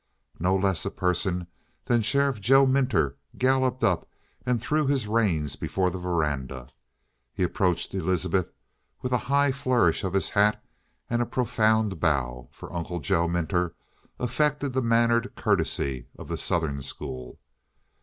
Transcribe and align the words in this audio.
No 0.39 0.55
less 0.55 0.83
a 0.83 0.89
person 0.89 1.45
than 1.85 2.01
Sheriff 2.01 2.41
Joe 2.41 2.65
Minter 2.65 3.17
galloped 3.37 3.83
up 3.83 4.09
and 4.47 4.59
threw 4.59 4.87
his 4.87 5.05
reins 5.07 5.55
before 5.55 5.91
the 5.91 5.99
veranda. 5.99 6.69
He 7.31 7.43
approached 7.43 7.93
Elizabeth 7.93 8.51
with 9.03 9.11
a 9.11 9.19
high 9.29 9.51
flourish 9.51 10.03
of 10.03 10.13
his 10.13 10.31
hat 10.31 10.59
and 11.07 11.21
a 11.21 11.25
profound 11.27 11.99
bow, 11.99 12.49
for 12.51 12.73
Uncle 12.73 12.99
Joe 12.99 13.27
Minter 13.27 13.75
affected 14.17 14.73
the 14.73 14.81
mannered 14.81 15.35
courtesy 15.35 16.07
of 16.17 16.29
the 16.29 16.35
"Southern" 16.39 16.81
school. 16.81 17.39